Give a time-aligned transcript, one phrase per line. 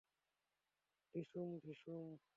[1.15, 2.21] ঢিসুম, ঢিসুম!